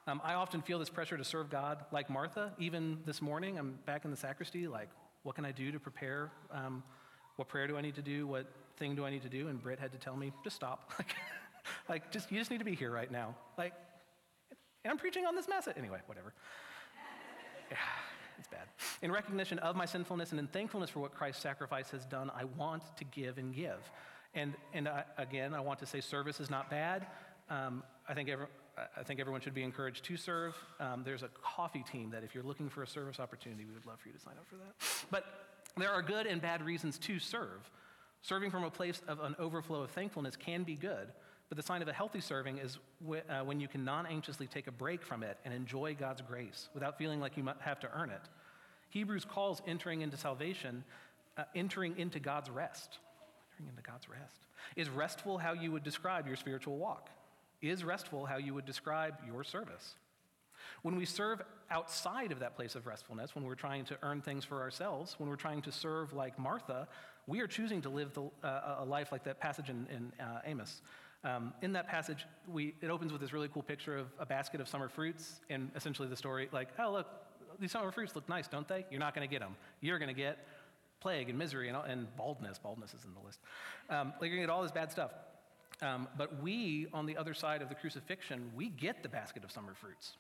Um, 0.08 0.22
I 0.24 0.36
often 0.36 0.62
feel 0.62 0.78
this 0.78 0.90
pressure 0.90 1.18
to 1.18 1.24
serve 1.24 1.50
God 1.50 1.84
like 1.92 2.12
Martha. 2.12 2.52
Even 2.60 3.00
this 3.06 3.22
morning, 3.24 3.58
I'm 3.58 3.80
back 3.88 4.06
in 4.06 4.12
the 4.12 4.18
sacristy, 4.18 4.68
like, 4.68 4.90
what 5.24 5.34
can 5.34 5.46
I 5.46 5.52
do 5.52 5.72
to 5.72 5.80
prepare? 5.80 6.32
Um, 6.52 6.84
what 7.38 7.48
prayer 7.48 7.68
do 7.68 7.76
I 7.76 7.82
need 7.82 7.96
to 7.96 8.04
do? 8.04 8.28
What 8.28 8.46
thing 8.78 8.96
do 8.96 9.04
I 9.04 9.10
need 9.10 9.24
to 9.24 9.30
do? 9.30 9.48
And 9.48 9.60
Britt 9.60 9.80
had 9.80 9.92
to 9.94 9.98
tell 9.98 10.16
me, 10.16 10.32
just 10.44 10.56
stop. 10.56 10.94
like, 11.90 12.12
just, 12.12 12.32
you 12.32 12.38
just 12.38 12.52
need 12.52 12.60
to 12.60 12.66
be 12.66 12.76
here 12.76 12.92
right 12.92 13.12
now. 13.12 13.36
Like, 13.58 13.74
and 14.84 14.92
I'm 14.92 15.00
preaching 15.00 15.26
on 15.26 15.36
this 15.36 15.48
message. 15.48 15.74
Anyway, 15.76 16.00
whatever. 16.06 16.34
In 19.02 19.12
recognition 19.12 19.60
of 19.60 19.76
my 19.76 19.86
sinfulness 19.86 20.32
and 20.32 20.40
in 20.40 20.48
thankfulness 20.48 20.90
for 20.90 21.00
what 21.00 21.14
Christ's 21.14 21.42
sacrifice 21.42 21.90
has 21.92 22.06
done, 22.06 22.32
I 22.36 22.46
want 22.58 22.84
to 22.98 23.04
give 23.06 23.38
and 23.38 23.54
give. 23.54 23.80
And, 24.34 24.54
and 24.74 24.88
I, 24.88 25.04
again, 25.18 25.54
I 25.54 25.60
want 25.60 25.80
to 25.80 25.86
say 25.86 26.02
service 26.02 26.40
is 26.40 26.50
not 26.50 26.70
bad. 26.70 27.08
Um, 27.50 27.84
I, 28.08 28.14
think 28.14 28.30
every, 28.30 28.48
I 28.98 29.04
think 29.04 29.20
everyone 29.20 29.42
should 29.42 29.54
be 29.54 29.64
encouraged 29.64 30.04
to 30.06 30.18
serve. 30.18 30.56
Um, 30.80 31.04
there's 31.06 31.24
a 31.24 31.30
coffee 31.42 31.84
team 31.90 32.10
that 32.12 32.24
if 32.24 32.36
you're 32.36 32.44
looking 32.44 32.70
for 32.70 32.84
a 32.84 32.88
service 32.88 33.20
opportunity, 33.20 33.66
we 33.66 33.74
would 33.74 33.86
love 33.86 34.00
for 34.00 34.10
you 34.10 34.14
to 34.14 34.20
sign 34.20 34.34
up 34.38 34.48
for 34.48 34.56
that. 34.56 34.74
But 35.12 35.26
there 35.78 35.92
are 35.92 36.02
good 36.02 36.28
and 36.28 36.42
bad 36.42 36.66
reasons 36.66 36.98
to 37.00 37.20
serve. 37.20 37.70
Serving 38.22 38.50
from 38.50 38.64
a 38.64 38.72
place 38.72 39.02
of 39.08 39.20
an 39.20 39.36
overflow 39.38 39.84
of 39.84 39.92
thankfulness 39.92 40.36
can 40.36 40.64
be 40.64 40.76
good, 40.76 41.10
but 41.48 41.58
the 41.58 41.64
sign 41.64 41.82
of 41.84 41.88
a 41.88 41.94
healthy 41.94 42.20
serving 42.20 42.58
is 42.58 42.80
uh, 43.08 43.42
when 43.42 43.60
you 43.60 43.68
can 43.68 43.86
non 43.86 44.08
anxiously 44.08 44.48
take 44.48 44.66
a 44.66 44.72
break 44.72 45.04
from 45.04 45.22
it 45.22 45.38
and 45.46 45.54
enjoy 45.54 45.94
God's 45.94 46.22
grace 46.22 46.70
without 46.74 46.98
feeling 46.98 47.20
like 47.20 47.38
you 47.38 47.48
have 47.60 47.80
to 47.82 47.90
earn 47.96 48.10
it. 48.10 48.22
Hebrews 48.96 49.26
calls 49.26 49.62
entering 49.68 50.04
into 50.04 50.16
salvation 50.16 50.86
uh, 51.38 51.44
entering 51.54 51.98
into 51.98 52.18
God's 52.18 52.50
rest. 52.50 53.00
Entering 53.52 53.76
into 53.76 53.82
God's 53.82 54.08
rest. 54.08 54.40
Is 54.78 54.90
restful 54.90 55.38
how 55.38 55.52
you 55.52 55.70
would 55.74 55.84
describe 55.84 56.28
your 56.28 56.38
spiritual 56.38 56.78
walk? 56.78 57.10
Is 57.62 57.84
restful 57.84 58.26
how 58.26 58.38
you 58.38 58.54
would 58.54 58.66
describe 58.66 59.16
your 59.28 59.44
service? 59.44 59.96
When 60.82 60.96
we 60.96 61.04
serve 61.04 61.42
outside 61.70 62.32
of 62.32 62.40
that 62.40 62.56
place 62.56 62.74
of 62.76 62.88
restfulness, 62.88 63.36
when 63.36 63.44
we're 63.44 63.56
trying 63.56 63.84
to 63.84 63.98
earn 64.02 64.22
things 64.22 64.46
for 64.46 64.62
ourselves, 64.62 65.16
when 65.18 65.28
we're 65.30 65.36
trying 65.36 65.62
to 65.64 65.74
serve 65.74 66.14
like 66.14 66.40
Martha, 66.40 66.88
we 67.28 67.42
are 67.42 67.48
choosing 67.48 67.82
to 67.82 67.90
live 67.90 68.14
the, 68.14 68.30
uh, 68.48 68.78
a 68.80 68.86
life 68.86 69.12
like 69.12 69.26
that 69.26 69.42
passage 69.42 69.70
in, 69.70 69.88
in 69.92 70.26
uh, 70.26 70.40
Amos. 70.46 70.82
Um, 71.26 71.54
in 71.62 71.74
that 71.74 71.90
passage, 71.90 72.26
we, 72.48 72.76
it 72.82 72.90
opens 72.90 73.12
with 73.12 73.20
this 73.20 73.34
really 73.34 73.50
cool 73.50 73.64
picture 73.64 73.98
of 73.98 74.08
a 74.20 74.26
basket 74.26 74.62
of 74.62 74.70
summer 74.70 74.88
fruits, 74.88 75.42
and 75.50 75.70
essentially 75.76 76.08
the 76.08 76.16
story, 76.16 76.48
like, 76.54 76.70
oh, 76.80 76.94
look, 76.94 77.25
these 77.60 77.72
summer 77.72 77.92
fruits 77.92 78.16
look 78.16 78.28
nice, 78.30 78.48
don't 78.48 78.68
they? 78.68 78.86
You're 78.90 79.00
not 79.00 79.14
going 79.16 79.28
to 79.28 79.32
get 79.32 79.42
them. 79.42 79.56
You're 79.82 80.00
going 80.00 80.14
to 80.14 80.20
get 80.20 80.38
plague 81.00 81.30
and 81.30 81.38
misery 81.38 81.70
and, 81.70 81.78
and, 81.88 82.08
baldness. 82.18 82.58
Baldness 82.58 82.94
is 82.94 83.06
in 83.06 83.14
the 83.14 83.26
list. 83.26 83.40
Um, 83.90 84.14
you're 84.20 84.30
going 84.30 84.42
to 84.42 84.48
get 84.48 84.50
all 84.50 84.64
this 84.64 84.72
bad 84.72 84.92
stuff. 84.92 85.12
Um, 85.82 86.08
but 86.18 86.42
we, 86.42 86.88
on 86.94 87.06
the 87.06 87.18
other 87.18 87.34
side 87.34 87.62
of 87.62 87.70
the 87.70 87.76
crucifixion, 87.76 88.52
we 88.56 88.70
get 88.70 89.04
the 89.04 89.10
basket 89.10 89.44
of 89.44 89.52
summer 89.52 89.74
fruits. 89.74 90.14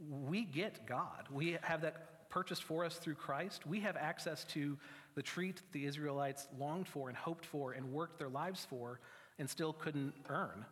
We 0.00 0.44
get 0.44 0.86
God. 0.86 1.26
We 1.32 1.56
have 1.62 1.82
that 1.82 2.28
purchased 2.30 2.64
for 2.64 2.84
us 2.84 2.96
through 2.96 3.14
Christ. 3.14 3.66
We 3.66 3.80
have 3.80 3.96
access 3.96 4.44
to 4.46 4.76
the 5.14 5.22
treat 5.22 5.62
the 5.72 5.86
Israelites 5.86 6.48
longed 6.58 6.88
for 6.88 7.08
and 7.08 7.16
hoped 7.16 7.46
for 7.46 7.72
and 7.72 7.92
worked 7.92 8.18
their 8.18 8.28
lives 8.28 8.66
for 8.68 9.00
and 9.38 9.48
still 9.48 9.72
couldn't 9.72 10.12
earn. 10.28 10.64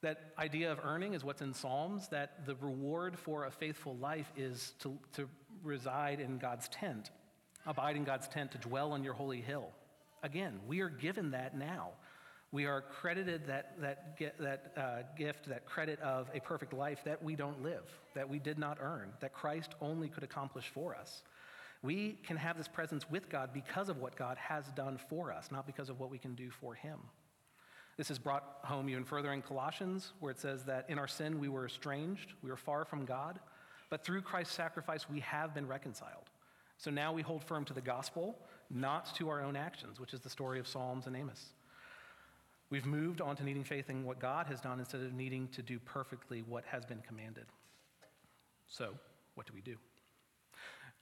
That 0.00 0.32
idea 0.38 0.70
of 0.70 0.78
earning 0.84 1.14
is 1.14 1.24
what's 1.24 1.42
in 1.42 1.52
Psalms, 1.52 2.08
that 2.08 2.46
the 2.46 2.54
reward 2.56 3.18
for 3.18 3.46
a 3.46 3.50
faithful 3.50 3.96
life 3.96 4.30
is 4.36 4.74
to, 4.80 4.96
to 5.14 5.28
reside 5.62 6.20
in 6.20 6.38
God's 6.38 6.68
tent, 6.68 7.10
abide 7.66 7.96
in 7.96 8.04
God's 8.04 8.28
tent, 8.28 8.52
to 8.52 8.58
dwell 8.58 8.92
on 8.92 9.02
your 9.02 9.14
holy 9.14 9.40
hill. 9.40 9.70
Again, 10.22 10.60
we 10.68 10.80
are 10.80 10.88
given 10.88 11.32
that 11.32 11.56
now. 11.56 11.90
We 12.50 12.64
are 12.64 12.80
credited 12.80 13.46
that, 13.48 13.78
that, 13.80 14.18
that 14.38 14.72
uh, 14.76 15.02
gift, 15.18 15.48
that 15.48 15.66
credit 15.66 16.00
of 16.00 16.30
a 16.32 16.40
perfect 16.40 16.72
life 16.72 17.00
that 17.04 17.22
we 17.22 17.34
don't 17.34 17.62
live, 17.62 17.84
that 18.14 18.28
we 18.28 18.38
did 18.38 18.58
not 18.58 18.78
earn, 18.80 19.12
that 19.20 19.34
Christ 19.34 19.74
only 19.80 20.08
could 20.08 20.22
accomplish 20.22 20.70
for 20.72 20.94
us. 20.94 21.22
We 21.82 22.18
can 22.26 22.36
have 22.36 22.56
this 22.56 22.66
presence 22.66 23.08
with 23.10 23.28
God 23.28 23.50
because 23.52 23.88
of 23.88 23.98
what 23.98 24.16
God 24.16 24.38
has 24.38 24.64
done 24.72 24.98
for 25.08 25.30
us, 25.30 25.50
not 25.52 25.66
because 25.66 25.90
of 25.90 26.00
what 26.00 26.10
we 26.10 26.18
can 26.18 26.34
do 26.34 26.50
for 26.50 26.74
Him. 26.74 26.98
This 27.98 28.12
is 28.12 28.18
brought 28.18 28.44
home 28.62 28.88
even 28.88 29.04
further 29.04 29.32
in 29.32 29.42
Colossians, 29.42 30.12
where 30.20 30.30
it 30.30 30.38
says 30.38 30.62
that 30.64 30.88
in 30.88 31.00
our 31.00 31.08
sin 31.08 31.40
we 31.40 31.48
were 31.48 31.66
estranged, 31.66 32.32
we 32.42 32.48
were 32.48 32.56
far 32.56 32.84
from 32.84 33.04
God, 33.04 33.40
but 33.90 34.04
through 34.04 34.22
Christ's 34.22 34.54
sacrifice 34.54 35.10
we 35.10 35.18
have 35.18 35.52
been 35.52 35.66
reconciled. 35.66 36.30
So 36.76 36.92
now 36.92 37.12
we 37.12 37.22
hold 37.22 37.42
firm 37.42 37.64
to 37.64 37.74
the 37.74 37.80
gospel, 37.80 38.38
not 38.70 39.12
to 39.16 39.28
our 39.28 39.42
own 39.42 39.56
actions, 39.56 39.98
which 39.98 40.14
is 40.14 40.20
the 40.20 40.30
story 40.30 40.60
of 40.60 40.68
Psalms 40.68 41.08
and 41.08 41.16
Amos. 41.16 41.44
We've 42.70 42.86
moved 42.86 43.20
on 43.20 43.34
to 43.34 43.42
needing 43.42 43.64
faith 43.64 43.90
in 43.90 44.04
what 44.04 44.20
God 44.20 44.46
has 44.46 44.60
done 44.60 44.78
instead 44.78 45.00
of 45.00 45.12
needing 45.12 45.48
to 45.48 45.62
do 45.62 45.80
perfectly 45.80 46.44
what 46.46 46.64
has 46.66 46.84
been 46.84 47.00
commanded. 47.00 47.46
So, 48.68 48.94
what 49.34 49.46
do 49.48 49.52
we 49.52 49.60
do? 49.60 49.76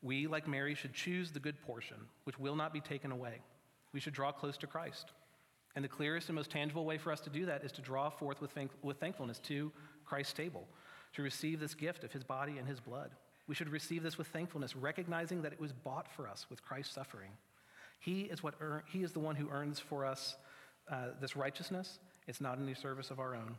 We, 0.00 0.28
like 0.28 0.48
Mary, 0.48 0.74
should 0.74 0.94
choose 0.94 1.30
the 1.30 1.40
good 1.40 1.60
portion, 1.60 1.96
which 2.24 2.38
will 2.38 2.56
not 2.56 2.72
be 2.72 2.80
taken 2.80 3.12
away. 3.12 3.40
We 3.92 4.00
should 4.00 4.14
draw 4.14 4.32
close 4.32 4.56
to 4.58 4.66
Christ. 4.66 5.12
And 5.76 5.84
the 5.84 5.88
clearest 5.88 6.28
and 6.28 6.34
most 6.34 6.50
tangible 6.50 6.84
way 6.84 6.96
for 6.98 7.12
us 7.12 7.20
to 7.20 7.30
do 7.30 7.46
that 7.46 7.62
is 7.62 7.70
to 7.72 7.82
draw 7.82 8.08
forth 8.08 8.40
with, 8.40 8.50
thank- 8.50 8.72
with 8.82 8.98
thankfulness 8.98 9.38
to 9.40 9.70
Christ's 10.06 10.32
table, 10.32 10.66
to 11.12 11.22
receive 11.22 11.60
this 11.60 11.74
gift 11.74 12.02
of 12.02 12.12
his 12.12 12.24
body 12.24 12.56
and 12.58 12.66
his 12.66 12.80
blood. 12.80 13.10
We 13.46 13.54
should 13.54 13.68
receive 13.68 14.02
this 14.02 14.18
with 14.18 14.26
thankfulness, 14.28 14.74
recognizing 14.74 15.42
that 15.42 15.52
it 15.52 15.60
was 15.60 15.72
bought 15.72 16.10
for 16.10 16.26
us 16.26 16.46
with 16.50 16.64
Christ's 16.64 16.94
suffering. 16.94 17.30
He 18.00 18.22
is, 18.22 18.42
what 18.42 18.54
earn, 18.60 18.82
he 18.86 19.02
is 19.02 19.12
the 19.12 19.20
one 19.20 19.36
who 19.36 19.48
earns 19.50 19.78
for 19.78 20.04
us 20.04 20.36
uh, 20.90 21.08
this 21.20 21.36
righteousness. 21.36 21.98
It's 22.26 22.40
not 22.40 22.58
any 22.58 22.74
service 22.74 23.10
of 23.10 23.20
our 23.20 23.34
own. 23.34 23.56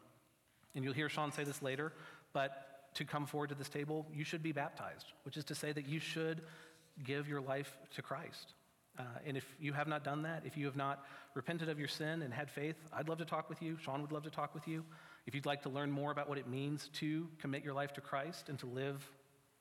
And 0.75 0.83
you'll 0.83 0.93
hear 0.93 1.09
Sean 1.09 1.31
say 1.31 1.43
this 1.43 1.61
later, 1.61 1.93
but 2.33 2.93
to 2.95 3.05
come 3.05 3.25
forward 3.25 3.49
to 3.49 3.55
this 3.55 3.69
table, 3.69 4.07
you 4.11 4.23
should 4.23 4.41
be 4.41 4.51
baptized, 4.51 5.05
which 5.23 5.37
is 5.37 5.45
to 5.45 5.55
say 5.55 5.71
that 5.71 5.87
you 5.87 5.99
should 5.99 6.41
give 7.03 7.27
your 7.27 7.41
life 7.41 7.77
to 7.95 8.01
Christ. 8.01 8.53
Uh, 8.97 9.03
and 9.25 9.37
if 9.37 9.45
you 9.59 9.73
have 9.73 9.87
not 9.87 10.03
done 10.03 10.23
that, 10.23 10.43
if 10.45 10.57
you 10.57 10.65
have 10.65 10.75
not 10.75 11.05
repented 11.35 11.69
of 11.69 11.77
your 11.77 11.87
sin 11.87 12.23
and 12.23 12.33
had 12.33 12.49
faith, 12.49 12.75
I'd 12.91 13.07
love 13.07 13.19
to 13.19 13.25
talk 13.25 13.49
with 13.49 13.61
you. 13.61 13.77
Sean 13.79 14.01
would 14.01 14.11
love 14.11 14.23
to 14.23 14.29
talk 14.29 14.55
with 14.55 14.67
you. 14.67 14.83
If 15.27 15.35
you'd 15.35 15.45
like 15.45 15.61
to 15.63 15.69
learn 15.69 15.91
more 15.91 16.11
about 16.11 16.27
what 16.27 16.37
it 16.37 16.47
means 16.47 16.89
to 16.95 17.27
commit 17.39 17.63
your 17.63 17.73
life 17.73 17.93
to 17.93 18.01
Christ 18.01 18.49
and 18.49 18.57
to 18.59 18.65
live 18.65 19.07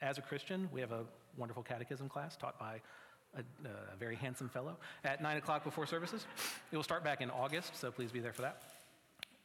as 0.01 0.17
a 0.17 0.23
Christian, 0.23 0.69
we 0.73 0.81
have 0.81 0.93
a 0.93 1.05
wonderful 1.37 1.63
catechism 1.63 2.09
class 2.09 2.37
taught 2.37 2.59
by 2.59 2.81
a, 3.37 3.41
a 3.69 3.97
very 3.99 4.17
handsome 4.17 4.49
fellow 4.49 4.77
at 5.05 5.21
9 5.21 5.37
o'clock 5.37 5.65
before 5.65 5.87
services. 5.87 6.27
It 6.73 6.77
will 6.77 6.83
start 6.83 7.05
back 7.05 7.21
in 7.21 7.31
August, 7.31 7.77
so 7.77 7.91
please 7.91 8.11
be 8.11 8.21
there 8.21 8.33
for 8.33 8.43
that. 8.43 8.63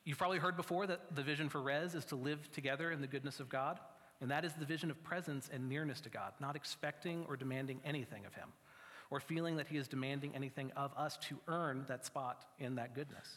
You've 0.05 0.17
probably 0.17 0.37
heard 0.37 0.55
before 0.55 0.87
that 0.87 1.15
the 1.15 1.23
vision 1.23 1.49
for 1.49 1.61
Res 1.61 1.95
is 1.95 2.05
to 2.05 2.15
live 2.15 2.51
together 2.51 2.91
in 2.91 3.01
the 3.01 3.07
goodness 3.07 3.39
of 3.39 3.49
God, 3.49 3.79
and 4.21 4.31
that 4.31 4.45
is 4.45 4.53
the 4.53 4.65
vision 4.65 4.89
of 4.89 5.03
presence 5.03 5.49
and 5.51 5.67
nearness 5.67 5.99
to 6.01 6.09
God, 6.09 6.33
not 6.39 6.55
expecting 6.55 7.25
or 7.27 7.35
demanding 7.35 7.81
anything 7.83 8.25
of 8.25 8.33
Him 8.33 8.47
or 9.11 9.19
feeling 9.19 9.57
that 9.57 9.67
he 9.67 9.77
is 9.77 9.87
demanding 9.87 10.33
anything 10.33 10.71
of 10.75 10.91
us 10.97 11.17
to 11.17 11.37
earn 11.47 11.83
that 11.87 12.05
spot 12.05 12.45
in 12.59 12.75
that 12.75 12.95
goodness. 12.95 13.27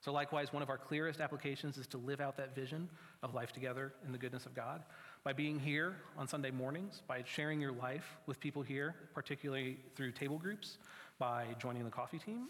So, 0.00 0.12
likewise, 0.12 0.52
one 0.52 0.64
of 0.64 0.68
our 0.68 0.78
clearest 0.78 1.20
applications 1.20 1.78
is 1.78 1.86
to 1.88 1.96
live 1.96 2.20
out 2.20 2.36
that 2.36 2.56
vision 2.56 2.88
of 3.22 3.34
life 3.34 3.52
together 3.52 3.92
in 4.04 4.10
the 4.10 4.18
goodness 4.18 4.46
of 4.46 4.54
God 4.54 4.82
by 5.22 5.32
being 5.32 5.60
here 5.60 5.94
on 6.18 6.26
Sunday 6.26 6.50
mornings, 6.50 7.02
by 7.06 7.22
sharing 7.24 7.60
your 7.60 7.70
life 7.70 8.16
with 8.26 8.40
people 8.40 8.62
here, 8.62 8.96
particularly 9.14 9.78
through 9.94 10.10
table 10.10 10.38
groups, 10.38 10.78
by 11.20 11.46
joining 11.60 11.84
the 11.84 11.90
coffee 11.90 12.18
team. 12.18 12.48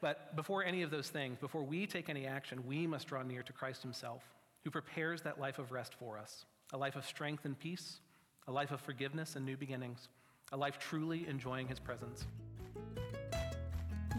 But 0.00 0.34
before 0.36 0.64
any 0.64 0.80
of 0.80 0.90
those 0.90 1.10
things, 1.10 1.36
before 1.38 1.62
we 1.62 1.86
take 1.86 2.08
any 2.08 2.26
action, 2.26 2.66
we 2.66 2.86
must 2.86 3.06
draw 3.06 3.22
near 3.22 3.42
to 3.42 3.52
Christ 3.52 3.82
Himself, 3.82 4.22
who 4.64 4.70
prepares 4.70 5.20
that 5.22 5.38
life 5.38 5.58
of 5.58 5.70
rest 5.70 5.94
for 5.98 6.16
us 6.16 6.46
a 6.72 6.78
life 6.78 6.96
of 6.96 7.04
strength 7.04 7.44
and 7.44 7.58
peace, 7.58 7.98
a 8.48 8.52
life 8.52 8.70
of 8.70 8.80
forgiveness 8.80 9.36
and 9.36 9.44
new 9.44 9.56
beginnings 9.56 10.08
a 10.52 10.56
life 10.56 10.78
truly 10.78 11.26
enjoying 11.28 11.66
His 11.66 11.78
presence. 11.78 12.26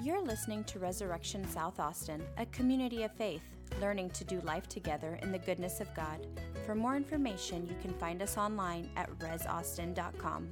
You're 0.02 0.22
listening 0.22 0.64
to 0.66 0.80
Resurrection 0.80 1.48
South 1.48 1.80
Austin, 1.80 2.22
a 2.38 2.46
community 2.48 3.04
of 3.04 3.12
faith, 3.14 3.44
learning 3.82 4.10
to 4.12 4.24
do 4.24 4.42
life 4.42 4.68
together 4.68 5.18
in 5.22 5.32
the 5.32 5.40
goodness 5.40 5.80
of 5.82 5.94
God. 5.96 6.28
For 6.66 6.76
more 6.76 6.96
information, 6.96 7.66
you 7.68 7.76
can 7.82 7.94
find 7.94 8.22
us 8.22 8.38
online 8.38 8.90
at 8.96 9.10
resaustin.com. 9.20 10.50